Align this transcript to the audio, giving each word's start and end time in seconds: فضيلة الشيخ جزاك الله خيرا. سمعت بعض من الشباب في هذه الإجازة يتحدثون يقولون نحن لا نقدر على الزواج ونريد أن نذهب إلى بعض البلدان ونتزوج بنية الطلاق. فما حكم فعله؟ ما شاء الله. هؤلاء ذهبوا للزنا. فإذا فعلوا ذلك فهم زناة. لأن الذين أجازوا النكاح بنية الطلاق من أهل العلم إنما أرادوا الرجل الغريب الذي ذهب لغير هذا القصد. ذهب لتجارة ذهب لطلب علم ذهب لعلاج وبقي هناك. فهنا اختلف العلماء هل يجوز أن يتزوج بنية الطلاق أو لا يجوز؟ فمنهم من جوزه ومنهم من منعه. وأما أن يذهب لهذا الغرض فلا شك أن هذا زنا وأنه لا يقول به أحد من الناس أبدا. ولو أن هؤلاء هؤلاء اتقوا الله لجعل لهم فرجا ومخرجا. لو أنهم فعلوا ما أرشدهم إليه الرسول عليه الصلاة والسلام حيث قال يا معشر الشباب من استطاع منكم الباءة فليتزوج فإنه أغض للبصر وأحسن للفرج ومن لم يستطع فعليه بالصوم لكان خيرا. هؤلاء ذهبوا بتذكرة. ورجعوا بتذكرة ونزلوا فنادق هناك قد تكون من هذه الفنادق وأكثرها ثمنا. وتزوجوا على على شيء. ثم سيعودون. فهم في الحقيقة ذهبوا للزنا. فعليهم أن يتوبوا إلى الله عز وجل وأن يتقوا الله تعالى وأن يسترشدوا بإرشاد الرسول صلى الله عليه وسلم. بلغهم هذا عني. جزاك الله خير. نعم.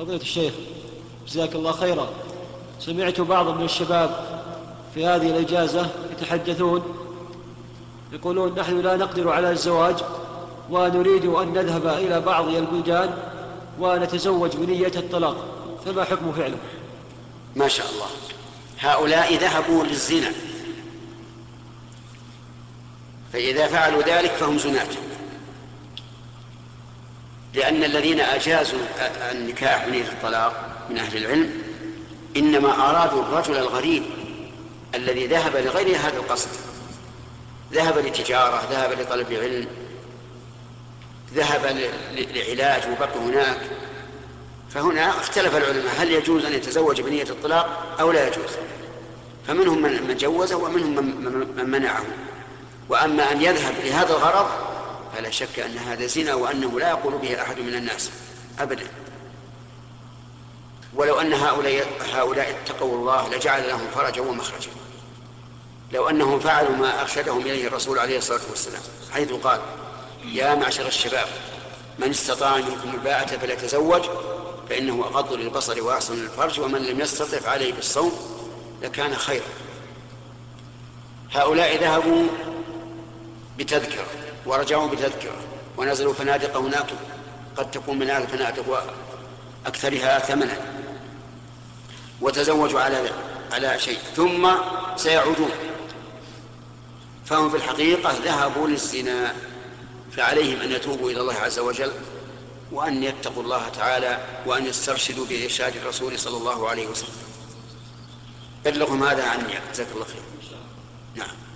فضيلة 0.00 0.20
الشيخ 0.20 0.52
جزاك 1.28 1.54
الله 1.54 1.72
خيرا. 1.72 2.08
سمعت 2.80 3.20
بعض 3.20 3.48
من 3.48 3.64
الشباب 3.64 4.10
في 4.94 5.06
هذه 5.06 5.30
الإجازة 5.30 5.90
يتحدثون 6.12 6.82
يقولون 8.12 8.54
نحن 8.54 8.80
لا 8.80 8.96
نقدر 8.96 9.28
على 9.28 9.50
الزواج 9.50 9.96
ونريد 10.70 11.24
أن 11.24 11.52
نذهب 11.52 11.86
إلى 11.86 12.20
بعض 12.20 12.48
البلدان 12.48 13.14
ونتزوج 13.80 14.56
بنية 14.56 14.92
الطلاق. 14.96 15.36
فما 15.84 16.04
حكم 16.04 16.32
فعله؟ 16.32 16.58
ما 17.56 17.68
شاء 17.68 17.86
الله. 17.90 18.06
هؤلاء 18.80 19.34
ذهبوا 19.34 19.84
للزنا. 19.84 20.32
فإذا 23.32 23.66
فعلوا 23.66 24.02
ذلك 24.02 24.30
فهم 24.30 24.58
زناة. 24.58 24.88
لأن 27.54 27.84
الذين 27.84 28.20
أجازوا 28.20 28.78
النكاح 29.30 29.86
بنية 29.86 30.02
الطلاق 30.02 30.70
من 30.90 30.98
أهل 30.98 31.16
العلم 31.16 31.62
إنما 32.36 32.90
أرادوا 32.90 33.22
الرجل 33.22 33.56
الغريب 33.56 34.02
الذي 34.94 35.26
ذهب 35.26 35.56
لغير 35.56 35.96
هذا 35.96 36.16
القصد. 36.16 36.48
ذهب 37.72 37.98
لتجارة 37.98 38.62
ذهب 38.70 39.00
لطلب 39.00 39.32
علم 39.32 39.66
ذهب 41.34 41.90
لعلاج 42.12 42.82
وبقي 42.90 43.18
هناك. 43.18 43.60
فهنا 44.70 45.08
اختلف 45.08 45.56
العلماء 45.56 45.94
هل 45.98 46.12
يجوز 46.12 46.44
أن 46.44 46.52
يتزوج 46.52 47.00
بنية 47.00 47.22
الطلاق 47.22 47.96
أو 48.00 48.12
لا 48.12 48.28
يجوز؟ 48.28 48.50
فمنهم 49.48 49.82
من 49.82 50.16
جوزه 50.16 50.56
ومنهم 50.56 51.06
من 51.56 51.70
منعه. 51.70 52.04
وأما 52.88 53.32
أن 53.32 53.42
يذهب 53.42 53.74
لهذا 53.84 54.10
الغرض 54.10 54.69
فلا 55.14 55.30
شك 55.30 55.58
أن 55.58 55.78
هذا 55.78 56.06
زنا 56.06 56.34
وأنه 56.34 56.80
لا 56.80 56.88
يقول 56.88 57.18
به 57.18 57.42
أحد 57.42 57.60
من 57.60 57.74
الناس 57.74 58.10
أبدا. 58.58 58.86
ولو 60.94 61.20
أن 61.20 61.32
هؤلاء 61.32 61.86
هؤلاء 62.12 62.50
اتقوا 62.50 62.98
الله 62.98 63.28
لجعل 63.34 63.68
لهم 63.68 63.86
فرجا 63.94 64.20
ومخرجا. 64.20 64.70
لو 65.92 66.08
أنهم 66.08 66.40
فعلوا 66.40 66.76
ما 66.76 67.00
أرشدهم 67.02 67.40
إليه 67.40 67.66
الرسول 67.66 67.98
عليه 67.98 68.18
الصلاة 68.18 68.40
والسلام 68.50 68.82
حيث 69.12 69.32
قال 69.32 69.60
يا 70.24 70.54
معشر 70.54 70.86
الشباب 70.86 71.26
من 71.98 72.10
استطاع 72.10 72.56
منكم 72.56 72.90
الباءة 72.94 73.26
فليتزوج 73.26 74.02
فإنه 74.68 75.04
أغض 75.04 75.32
للبصر 75.32 75.82
وأحسن 75.82 76.14
للفرج 76.14 76.60
ومن 76.60 76.82
لم 76.82 77.00
يستطع 77.00 77.38
فعليه 77.38 77.72
بالصوم 77.72 78.12
لكان 78.82 79.16
خيرا. 79.16 79.44
هؤلاء 81.32 81.76
ذهبوا 81.76 82.26
بتذكرة. 83.58 84.06
ورجعوا 84.46 84.88
بتذكرة 84.88 85.36
ونزلوا 85.76 86.12
فنادق 86.12 86.56
هناك 86.56 86.86
قد 87.56 87.70
تكون 87.70 87.98
من 87.98 88.10
هذه 88.10 88.22
الفنادق 88.22 88.84
وأكثرها 89.64 90.18
ثمنا. 90.18 90.56
وتزوجوا 92.20 92.80
على 92.80 93.10
على 93.52 93.78
شيء. 93.78 93.98
ثم 94.16 94.50
سيعودون. 94.96 95.50
فهم 97.24 97.50
في 97.50 97.56
الحقيقة 97.56 98.12
ذهبوا 98.24 98.68
للزنا. 98.68 99.34
فعليهم 100.12 100.60
أن 100.60 100.72
يتوبوا 100.72 101.10
إلى 101.10 101.20
الله 101.20 101.34
عز 101.34 101.58
وجل 101.58 101.92
وأن 102.72 103.02
يتقوا 103.02 103.42
الله 103.42 103.68
تعالى 103.68 104.18
وأن 104.46 104.66
يسترشدوا 104.66 105.26
بإرشاد 105.26 105.76
الرسول 105.76 106.18
صلى 106.18 106.36
الله 106.36 106.68
عليه 106.68 106.86
وسلم. 106.88 107.14
بلغهم 108.64 109.04
هذا 109.04 109.24
عني. 109.24 109.54
جزاك 109.72 109.86
الله 109.94 110.04
خير. 110.04 110.22
نعم. 111.14 111.49